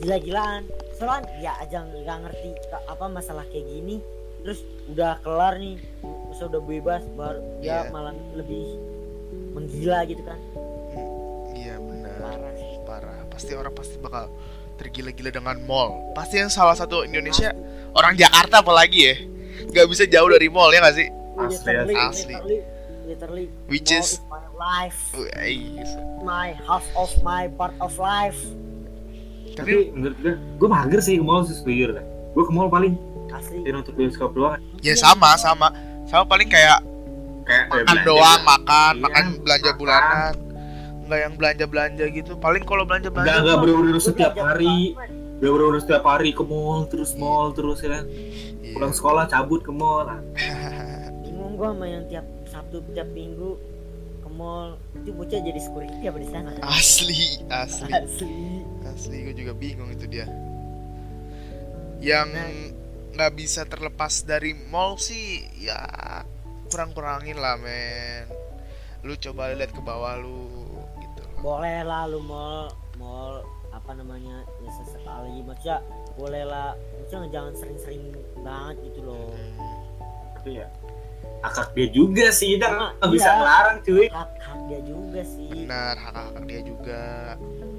[0.03, 0.67] gila-gilaan.
[0.99, 2.49] Soalnya ya aja nggak ngerti
[2.83, 4.03] apa masalah kayak gini.
[4.43, 4.61] Terus
[4.91, 5.79] udah kelar nih
[6.37, 7.88] masa udah bebas baru dia Iya.
[7.88, 8.77] malah lebih
[9.57, 10.37] menggila gitu kan
[11.51, 12.12] Iya benar.
[12.20, 13.16] parah sih Parah.
[13.27, 14.29] Pasti orang pasti bakal
[14.77, 16.12] tergila-gila dengan mall.
[16.12, 17.57] Pasti yang salah satu Indonesia
[17.90, 19.16] orang Jakarta apalagi ya.
[19.66, 21.09] Gak bisa jauh dari mall ya gak sih?
[21.35, 22.29] Asli, literally, asli.
[22.31, 22.59] literally,
[23.07, 25.81] literally Which mall is- my life Wih,
[26.22, 28.37] my half of my part of life
[29.53, 32.92] tapi Tapi menurut gue gue mager sih ke mall sih sejujurnya gue ke mall paling
[33.31, 35.72] asli ya nonton bioskop doang ya sama sama
[36.07, 36.79] sama paling kayak
[37.42, 38.07] kayak makan belanja.
[38.07, 39.79] doang makan Iya, makan belanja makan.
[39.79, 40.33] bulanan.
[41.07, 42.33] Nggak yang belanja belanja gitu.
[42.37, 44.77] Paling kalau belanja belanja Nggak, nggak bener-bener setiap Gua hari.
[45.37, 48.05] Udah bener setiap hari ke mall terus mall terus ya kan.
[48.07, 48.73] Iya.
[48.73, 50.07] pulang sekolah cabut ke mall.
[51.25, 53.55] Bingung gua sama yang tiap sabtu tiap minggu
[54.21, 54.75] ke mall.
[54.97, 56.51] Itu bocah jadi security apa di sana?
[56.61, 57.90] Asli asli.
[57.90, 58.35] Asli.
[58.87, 60.27] Asli gue juga bingung itu dia.
[61.97, 62.51] Yang Nah.
[63.16, 65.81] Nggak bisa terlepas dari mall sih ya
[66.68, 68.29] kurang-kurangin lah men.
[69.00, 70.52] Lu coba lihat ke bawah lu
[71.00, 72.68] gitu loh boleh lah lu mall
[73.00, 73.40] mall
[73.72, 75.40] apa namanya ya sesekali.
[75.40, 75.81] Maksudnya
[76.20, 76.76] boleh lah.
[77.00, 78.12] Maksudnya jangan sering-sering
[78.44, 79.33] banget gitu loh.
[79.33, 79.85] Hmm.
[80.37, 80.68] tapi ya
[81.42, 83.37] akak dia juga sih kita Nah, nggak bisa iya.
[83.38, 84.07] ngelarang cuy.
[84.11, 85.50] Hak hak dia juga sih.
[85.66, 87.02] Benar hak-hak dia juga.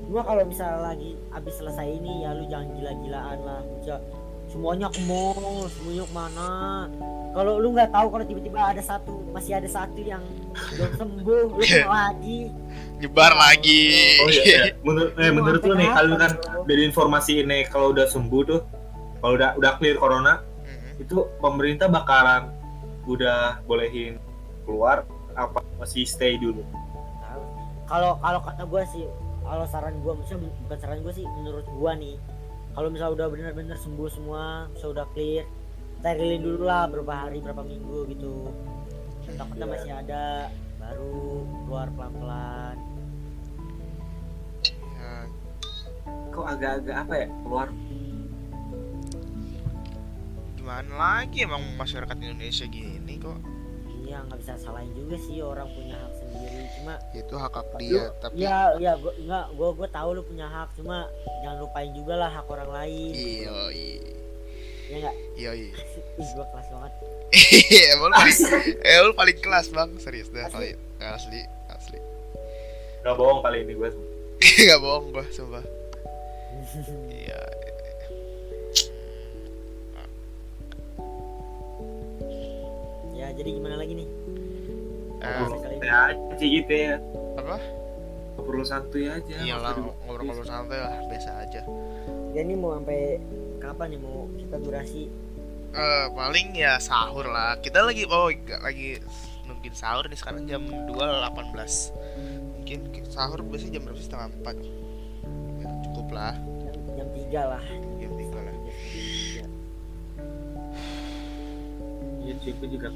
[0.08, 3.60] Gua kalau misalnya lagi abis selesai ini ya lu jangan gila-gilaan lah.
[3.63, 4.00] Maksudnya
[4.48, 6.50] semuanya ke mall semuanya ke mana
[7.36, 10.24] kalau lu nggak tahu kalau tiba-tiba ada satu masih ada satu yang
[10.74, 12.50] belum sembuh lu lagi.
[12.98, 13.84] Nyebar lagi.
[14.26, 14.62] Oh iya, iya.
[14.88, 16.32] menurut eh, menurut lu nih kalau kan
[16.66, 18.62] dari informasi ini kalau udah sembuh tuh
[19.22, 21.06] kalau udah udah clear corona Mhm.
[21.06, 22.50] itu pemerintah bakalan
[23.06, 24.18] udah bolehin
[24.66, 26.66] keluar apa masih stay dulu?
[27.86, 29.06] Kalau kalau kata gua sih
[29.46, 32.18] kalau saran gua maksudnya bukan saran gua sih menurut gua nih
[32.78, 35.46] kalau misalnya udah bener-bener sembuh semua misalnya udah clear
[35.98, 38.54] sterilin dulu lah berapa hari berapa minggu gitu.
[39.34, 39.74] Takutnya Iya.
[39.74, 40.24] masih ada
[40.78, 41.18] baru
[41.66, 42.78] keluar pelan-pelan.
[44.94, 45.13] Ya,
[46.30, 47.68] kok agak-agak apa ya keluar?
[50.54, 53.42] Gimana lagi emang masyarakat Indonesia gini kok?
[54.06, 55.98] Iya nggak bisa salahin juga sih orang punya
[56.88, 60.21] cuma itu hak hak Lu- dia tapi ya ya gua nggak gua gua tahu lu
[60.23, 61.12] punya hak cuma
[61.43, 63.12] jangan lupain juga lah hak orang lain.
[63.12, 63.56] Iyo
[64.88, 65.76] ya nggak iyo iyo
[66.23, 66.93] ih gua kelas banget.
[67.91, 68.39] Emang lu paling
[68.88, 69.89] eh lu paling kelas bang.
[70.00, 70.71] Serius dah Asli.
[70.80, 71.41] kali asli
[71.76, 72.00] asli.
[73.04, 73.89] Nggak bohong kali ini gue
[74.71, 75.65] nggak bohong gua sumpah.
[77.12, 77.39] Iya.
[83.12, 84.08] Ya jadi gimana lagi nih?
[85.17, 86.95] Eh, Ngobrol ya aja gitu ya.
[87.39, 87.56] Apa?
[88.38, 89.73] Perlu santuy aja iyalah
[90.06, 91.62] ngobrol-ngobrol santai lah biasa aja.
[92.36, 93.17] Ya ini mau sampai
[93.58, 95.10] kapan nih mau kita durasi?
[95.73, 97.58] Eh, paling ya sahur lah.
[97.63, 98.30] Kita lagi oh
[98.62, 99.02] lagi
[99.47, 101.56] nungguin sahur nih sekarang jam 2.18
[102.58, 104.06] mungkin sahur biasanya jam berapa sih?
[104.12, 104.56] Setengah empat.
[105.58, 106.36] Ya, cukup lah.
[107.00, 107.63] Jam, tiga lah.
[107.97, 108.56] Jam tiga lah.
[112.28, 112.91] Iya gue juga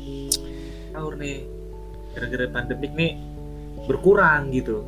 [0.92, 1.61] sahur nih
[2.12, 3.12] gara-gara pandemik nih
[3.84, 4.84] berkurang gitu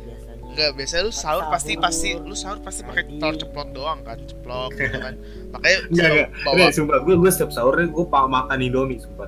[0.00, 1.84] biasanya Enggak, biasanya lu sahur pasti Sahur.
[1.84, 5.14] pasti lu sahur pasti pakai telur ceplok doang kan, ceplok gitu kan.
[5.52, 6.28] Makanya Enggak, enggak.
[6.40, 9.26] bawa Enggak, sumpah gue gue setiap sahurnya gue pak makan indomie sumpah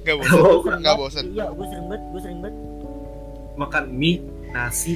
[0.00, 0.76] enggak bosan, Bosan.
[0.80, 1.24] enggak bosan.
[1.28, 2.56] iya gue sering banget gue sering banget
[3.54, 4.16] makan mie
[4.48, 4.94] nasi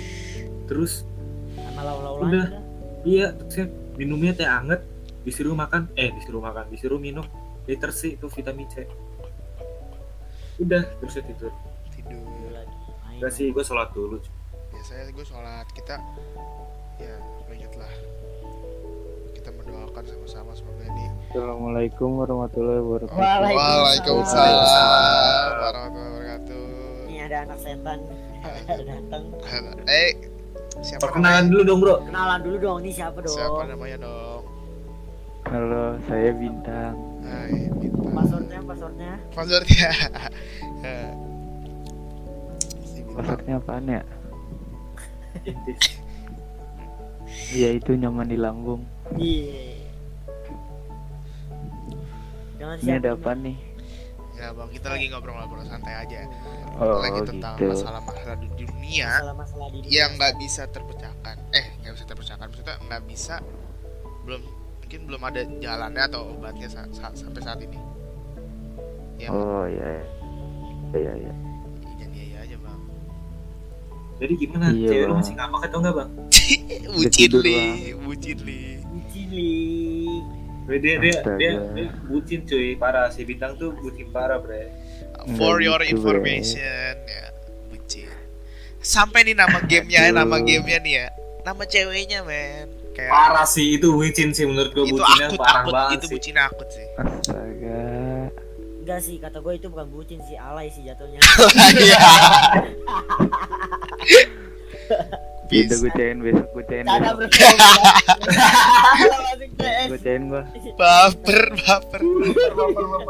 [0.64, 1.04] terus
[1.52, 2.46] sama lau-lau Udah.
[2.48, 2.62] lain
[3.02, 4.80] iya terus minumnya teh anget
[5.22, 7.26] disuruh makan eh disuruh makan disuruh minum
[7.62, 8.88] liter C itu vitamin C
[10.58, 11.52] udah terus ya tidur
[11.90, 12.20] Tidur.
[12.20, 12.64] udah
[13.02, 14.18] main enggak sih gue sholat dulu.
[14.68, 15.96] Biasanya gue sholat kita
[16.98, 17.92] ya lu ingat lah.
[19.32, 23.16] Kita mendoakan sama-sama semoga ini Assalamualaikum warahmatullahi wabarakatuh.
[23.16, 24.50] Waalaikumsalam.
[24.52, 26.66] Waalaikumsalam warahmatullahi wabarakatuh.
[27.04, 27.98] ini ada anak setan
[28.90, 29.22] datang
[29.88, 30.10] Eh,
[30.80, 31.50] siapa perkenalan namanya?
[31.50, 34.42] dulu dong bro kenalan dulu dong ini siapa dong Siapa namanya dong?
[35.42, 36.94] Halo, saya Bintang.
[37.20, 37.91] Hai, bintang.
[38.12, 39.90] Passwordnya passwordnya Passwordnya.
[43.12, 44.02] Passwordnya apaan ya?
[47.52, 48.80] Iya itu nyaman di lambung.
[49.14, 49.76] iya
[52.56, 53.56] jangan Ini ada apa nih?
[54.32, 56.24] Ya bang, kita lagi ngobrol-ngobrol santai aja.
[56.76, 57.68] Oh lagi tentang gitu.
[57.68, 59.92] masalah-masalah di dunia masalah-masalah di dunia.
[59.92, 61.36] yang nggak bisa terpecahkan.
[61.52, 62.46] Eh, nggak bisa terpecahkan.
[62.48, 63.34] Maksudnya nggak bisa
[64.24, 64.42] belum
[64.80, 67.76] mungkin belum ada jalannya atau obatnya sa- sa- sampai saat ini.
[69.22, 69.28] Ya.
[69.30, 70.02] Oh iya.
[70.92, 71.32] Iya iya.
[72.10, 72.80] Iya aja bang.
[74.18, 76.10] jadi gimana Iya, cewek lu masih ngambek atau enggak bang
[76.92, 77.60] bucin li,
[77.96, 78.62] bucin li.
[79.08, 79.52] Cili.
[80.68, 84.70] dia dia dia, dia, dia bucin cuy parah si bintang tuh bucin parah bre
[85.38, 87.24] For your gitu, information, ya
[87.70, 88.10] bucin.
[88.78, 90.18] Sampai nih nama gamenya, Aduh.
[90.18, 91.06] nama gamenya nih ya,
[91.42, 92.66] nama ceweknya men.
[92.92, 96.06] Kayak parah sih itu bucin sih menurut gue itu bucinnya akut parah akut, banget itu
[96.06, 96.86] sih bucin akut sih.
[98.82, 101.22] Enggak sih kata gue itu bukan bucin sih alay sih jatuhnya
[101.78, 102.02] Iya.
[105.52, 105.78] Udah Peace.
[105.78, 106.84] gue cain besok gue cain
[109.86, 110.42] Gue cain gue.
[110.80, 112.00] baper baper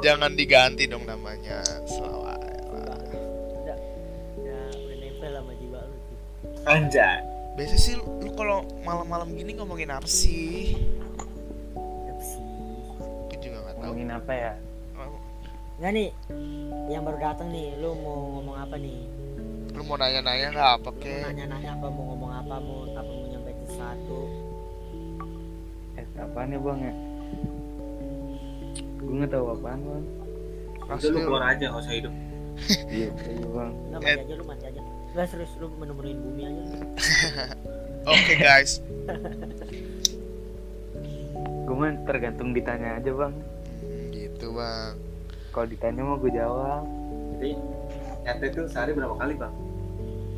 [0.00, 2.36] jangan diganti dong namanya selalu udah
[2.74, 2.98] udah
[4.36, 4.60] udah
[4.98, 6.16] nempel sama jiwa lu tuh
[6.66, 7.18] anjay
[7.52, 10.72] Biasa sih lu, kalau malam-malam gini ngomongin apa sih?
[11.76, 12.40] Apa sih?
[13.28, 13.82] Gue juga nggak tahu.
[13.84, 14.52] Ngomongin apa ya?
[15.80, 16.08] Nggak nih,
[16.88, 19.00] yang baru datang nih, lu mau ngomong apa nih?
[19.72, 21.22] Lu mau nanya-nanya nggak apa Mau kek?
[21.26, 24.20] nanya-nanya apa, mau ngomong apa, mau apa mau nyampein sesuatu?
[25.96, 26.92] Eh, apaan ya bang ya?
[29.00, 30.04] Gue nggak tahu apaan bang.
[30.82, 32.14] Udah lu keluar aja nggak usah hidup.
[32.92, 33.72] Iya, iya bang.
[33.90, 34.06] Nggak Eh.
[34.06, 34.80] mati aja lu mati aja.
[35.12, 36.62] Nggak serius lu menemuin bumi aja.
[38.12, 38.72] Oke guys.
[41.64, 43.32] Gue mah tergantung ditanya aja bang.
[43.80, 44.94] Hmm, gitu bang.
[45.52, 46.82] Kalau ditanya mau gue jawab.
[47.36, 47.50] Jadi
[48.22, 49.52] nyate tuh sehari berapa kali bang?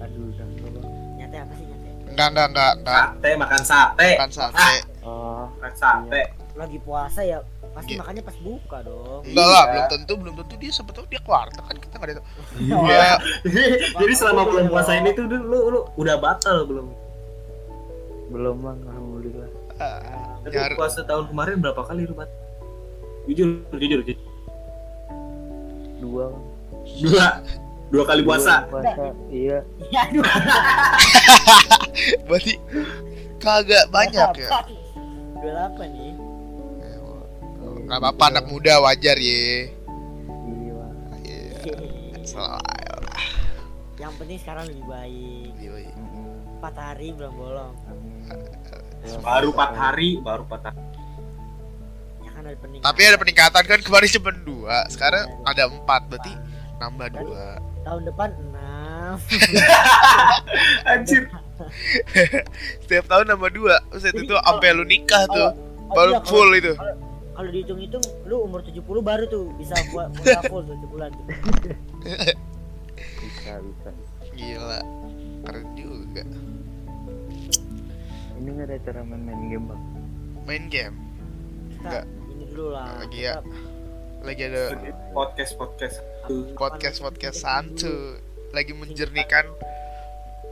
[0.00, 0.87] Aduh, udah bang.
[1.16, 1.88] Nyate apa sih nyate?
[2.11, 2.96] Enggak enggak enggak enggak.
[2.98, 4.11] Sate makan sate.
[4.16, 4.70] Makan sate.
[5.00, 6.22] Oh, Makan sate.
[6.55, 7.38] Lagi puasa ya
[7.74, 8.07] pasti Iya.
[8.07, 9.22] makannya pas buka dong.
[9.27, 9.70] Enggak lah, Iya.
[9.70, 12.27] belum tentu, belum tentu dia sebetulnya dia keluarga kan kita nggak ada tahu.
[12.57, 12.77] Iya.
[12.87, 13.14] Iya.
[14.03, 16.87] Jadi selama bulan puasa ini tuh lu, lu, lu udah batal belum?
[18.24, 18.79] belum bang.
[18.85, 19.48] Alhamdulillah.
[19.77, 22.35] Ah, Tapi nyari puasa tahun kemarin berapa kali lu batal?
[23.27, 24.18] Jujur, jujur, jujur.
[26.05, 26.29] Dua.
[27.01, 27.27] Dua,
[27.88, 28.69] dua kali puasa.
[28.69, 29.05] Dua puasa.
[29.33, 29.64] Iya.
[29.88, 30.21] Ya aduh.
[32.29, 32.61] berarti
[33.40, 34.49] kagak banyak ya.
[35.40, 36.12] Dua delapan nih.
[37.85, 39.73] Enggak apa-apa anak muda wajar ye.
[40.45, 40.85] Iya.
[41.25, 41.73] Iya.
[42.21, 42.69] Selalu.
[43.97, 45.53] Yang penting sekarang lebih baik.
[46.61, 47.75] Empat hari belum bolong.
[49.21, 50.81] Baru empat hari, baru empat hari.
[52.44, 52.85] Ya kan ada peningkatan.
[52.85, 56.33] Tapi ada peningkatan kan kemarin cuma dua, sekarang ada empat, berarti
[56.76, 57.44] nambah dua.
[57.80, 59.16] Tahun depan enam.
[60.92, 61.22] Anjir.
[62.85, 66.28] Setiap tahun nambah dua, terus itu tuh sampai lu nikah tuh, Oh, baru iya, kalau-
[66.28, 66.72] full itu.
[67.35, 70.07] Kalau dihitung-hitung lu umur 70 baru tuh bisa buat
[70.46, 71.26] full tuh sebulan tuh.
[72.94, 73.90] Bisa, bisa.
[74.37, 74.80] Gila,
[75.42, 76.22] keren juga.
[78.37, 79.83] Ini nggak ada cara main-main game bang.
[80.44, 80.96] Main game,
[81.80, 82.04] Enggak.
[82.35, 82.87] Ini dulu lah.
[83.01, 83.38] Lagi ya.
[84.25, 84.62] Lagi ada
[85.12, 85.97] Podcast podcast.
[86.57, 88.16] podcast podcast santu,
[88.51, 89.44] lagi menjernihkan,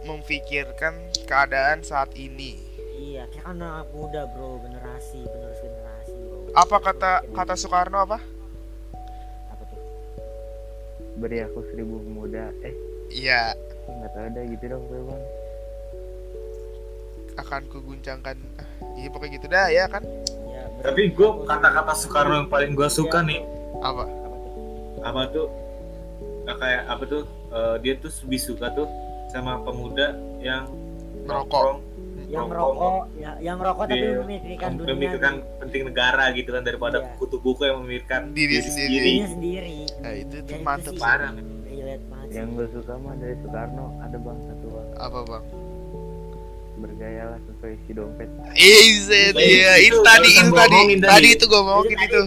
[0.04, 0.92] memfikirkan
[1.24, 2.60] keadaan saat ini.
[2.92, 6.52] Iya, kan anak muda bro, generasi, penerus generasi bro.
[6.52, 8.20] Apa kata kata Soekarno apa?
[9.48, 9.80] Apa tuh?
[11.16, 12.52] Beri aku seribu pemuda.
[12.62, 12.76] Eh,
[13.12, 13.52] Iya,
[13.84, 15.22] nggak tahu ada gitu dong gue bang.
[17.32, 18.36] akan kuguncangkan.
[19.00, 20.04] Iya pokoknya gitu dah ya kan?
[20.82, 23.42] Tapi gue kata-kata Soekarno yang paling gue suka nih
[23.80, 24.04] Apa?
[25.02, 25.48] apa tuh?
[26.44, 28.86] kayak apa tuh eh, dia tuh lebih suka tuh
[29.28, 30.66] sama pemuda yang
[31.22, 31.78] Merokok.
[32.26, 34.18] Yang merokok, ya, yang merokok tapi Iya.
[34.18, 37.14] memikirkan mem- dunia memikirkan penting negara gitu kan daripada Iya.
[37.14, 38.90] kutu buku yang memikirkan Diri sendiri.
[38.90, 39.76] dirinya sendiri.
[40.00, 41.30] Nah itu tuh itu mantep parah.
[42.26, 44.88] Yang gue suka mah dari Soekarno ada bang satu bang.
[44.98, 45.44] Apa bang?
[46.82, 48.28] Bergayalah sesuai isi dompet.
[48.52, 51.28] Izet Nah, ya itu itu tadi itu gua tadi tadi.
[51.30, 52.20] itu gue ngomongin tadi itu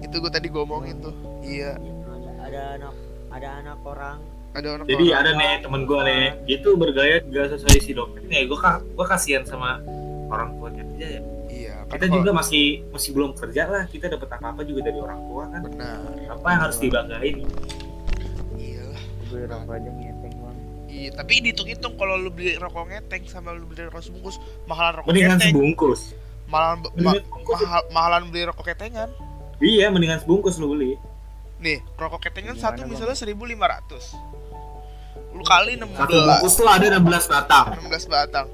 [0.00, 2.94] itu gue tadi gue ngomongin tuh iya Ada, ada anak
[3.30, 4.18] ada anak orang
[4.50, 5.20] ada orang Jadi orang.
[5.20, 8.46] ada nih temen gue nih, dia tuh bergaya gak sesuai isi dompet nih.
[8.46, 9.78] Gue gue kasihan sama
[10.26, 11.20] orang tuanya aja ya.
[11.48, 13.82] iya kan Kita kalau- juga masih masih belum kerja lah.
[13.86, 15.60] Kita dapat apa apa juga dari orang tua kan.
[15.64, 17.36] benar Apa yang harus dibanggain?
[18.56, 19.62] iya lah Gue bang.
[21.00, 25.08] Iya tapi dihitung-hitung kalau lu beli rokok ngeteng sama lu beli rokok sebungkus mahalan rokok
[25.08, 26.00] Mendingan keteng sebungkus.
[26.46, 27.56] mahalan ma- Mendingan sebungkus.
[27.58, 29.08] mahal, mahalan beli rokok ketengan
[29.58, 31.00] Iya, mendingan sebungkus lu beli.
[31.58, 32.88] nih rokok ketengan Gimana, satu Bang?
[32.90, 34.12] misalnya 1500
[35.30, 37.66] lu kali 16 Satu bungkus tuh ada 16 batang.
[37.78, 38.46] 16 batang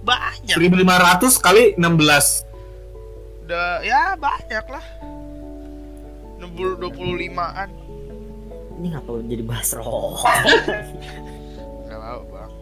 [0.00, 2.46] banyak 1500 kali 16.
[3.42, 4.84] udah ya banyak lah
[6.38, 7.68] 60 25an
[8.74, 10.22] ini ngapa jadi bahas rokok
[12.02, 12.52] mau bang.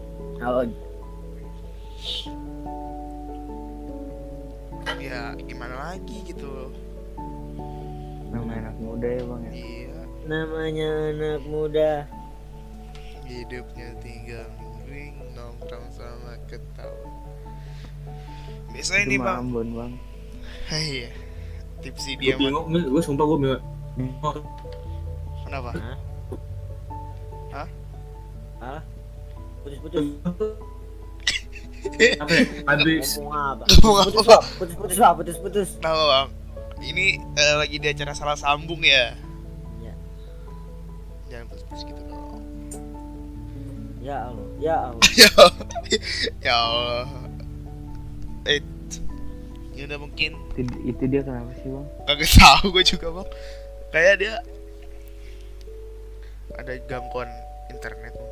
[0.45, 0.65] Oh,
[5.01, 6.73] ya gimana lagi gitu
[8.33, 9.53] Namanya anak muda ya bang ya.
[9.53, 10.01] iya.
[10.29, 11.91] Namanya anak muda.
[13.25, 14.49] Hidupnya tinggal
[14.87, 17.09] ring nongkrong sama ketawa.
[18.71, 19.41] Biasa ini bang.
[19.41, 19.93] Ambon bang.
[20.95, 21.11] iya.
[21.81, 23.65] Tipsi Gue dia mah bingung, gue sumpah gue bingung.
[25.49, 25.73] kenapa?
[28.61, 28.85] Ah
[29.63, 30.07] putus-putus.
[32.21, 32.45] Apa ya?
[32.69, 33.17] Habis.
[33.17, 33.65] Ngomong apa?
[33.65, 36.29] Bang putus-putus putus-putus kenapa bang
[36.81, 39.17] ini eh, lagi di acara salah sambung ya?
[39.81, 39.95] Ya.
[41.29, 42.43] jangan putus-putus gitu dong.
[44.01, 45.05] Ya Allah ya Allah.
[45.91, 45.99] Ya
[46.45, 47.09] ya Allah.
[48.49, 48.61] Eh
[49.77, 50.37] ya udah mungkin.
[50.57, 51.87] Itu, itu dia kenapa sih bang?
[52.09, 53.29] kagak tahu gue juga bang.
[53.91, 54.35] Kayak dia
[56.61, 57.29] ada gangguan
[57.73, 58.30] internet koneksi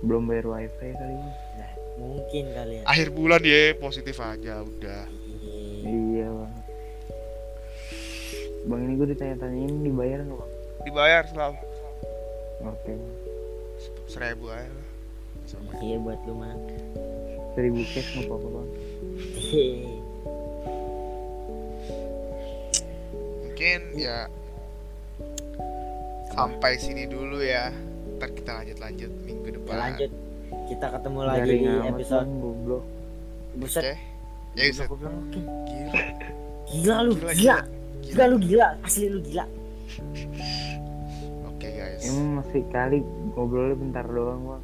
[0.00, 2.84] belum bayar wifi kali bang Nah, mungkin kali ya.
[2.88, 5.04] Akhir bulan ya positif aja udah.
[5.84, 6.28] Iya.
[6.32, 6.52] bang.
[8.64, 10.52] Bang ini gue ditanya-tanyain dibayar nggak bang?
[10.88, 11.60] Dibayar selalu.
[12.64, 12.92] Oke.
[12.96, 13.30] Bang
[14.10, 14.88] seribu aja lah.
[15.46, 15.70] Sama.
[15.82, 16.54] iya buat lu mah
[17.58, 18.68] seribu cash nggak apa-apa bang.
[23.44, 24.28] Mungkin ya
[26.34, 27.70] sampai sini dulu ya.
[28.20, 29.39] Ntar kita lanjut lanjut minggu
[29.70, 30.10] Ya, lanjut.
[30.66, 32.84] Kita ketemu lagi Garing di episode goblok.
[33.54, 33.82] Buset.
[33.82, 33.94] Oke.
[34.52, 35.14] Ya bisa goblok.
[35.30, 36.02] gila
[36.66, 37.32] gila lu Gila, gila.
[37.32, 37.58] gila.
[38.02, 38.68] gila lu gila.
[38.80, 39.44] Asli lu gila.
[41.46, 42.02] Oke guys.
[42.04, 42.98] Emang masih kali
[43.30, 44.62] ngobrolnya bentar doang bang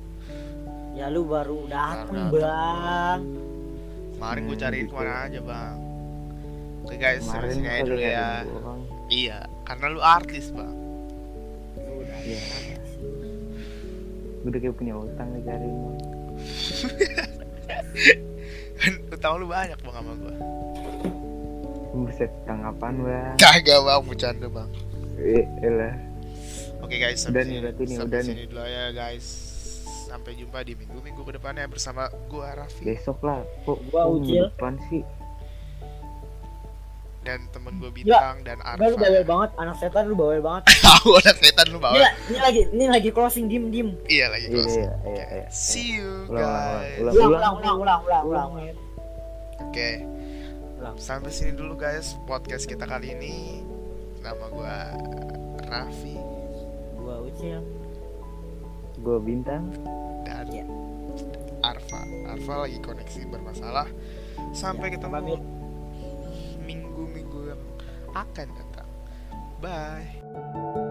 [0.97, 3.21] ya lu baru dateng bang.
[4.16, 4.90] Kemarin gue Hmm, cariin gitu.
[4.90, 5.77] ke mana aja bang.
[6.81, 8.29] Oke guys sampai kemarin sini aja kagak dulu ya.
[9.07, 10.75] iya karena lu artis bang.
[12.16, 12.40] Iya.
[12.40, 12.65] gue
[14.46, 15.96] udah kayak punya utang dicariin bang
[19.14, 20.35] utang lu banyak bang sama gue
[21.96, 23.35] buset utang apaan bang?
[23.40, 24.68] Kagak bang bercanda bang.
[25.16, 25.96] Eh elah.
[26.85, 29.26] Oke guys Udah sampai nih, sini, berarti nih, sampai udah sini dulu ya guys.
[30.06, 32.85] Sampai jumpa di minggu-minggu ke depannya bersama gua Raffi.
[32.85, 33.40] Besok lah.
[33.64, 34.44] Kok Gua minggu Ucil.
[34.52, 35.00] depan sih
[37.26, 40.62] dan temen gue Bintang dan Enggak lu Arfa bawel banget anak setan lu bawel banget.
[40.86, 44.54] Tahu anak setan lu la- ini lagi ini lagi closing dim dim iya lagi iya
[44.54, 44.86] closing.
[44.86, 45.46] iya iya, iya.
[45.50, 47.02] see you guys.
[47.02, 47.18] Ulang.
[47.18, 47.54] ulang ulang.
[47.58, 48.48] ulang ulang ulang ulang
[49.58, 49.90] oke.
[50.78, 50.94] Ulang.
[50.96, 53.66] sampai sini dulu guys podcast kita kali ini.
[54.22, 54.76] Nama gua
[55.64, 56.14] Raffi.
[56.94, 57.58] Gua ucil.
[58.96, 59.70] Gue bintang.
[60.22, 60.64] Dan Iya.
[61.62, 62.00] Arfa.
[62.26, 63.86] Arfa lagi koneksi bermasalah.
[64.50, 65.12] Sampai Ya, ketemu.
[65.12, 65.40] pamit.
[68.24, 68.90] Akan datang.
[69.61, 70.85] Bye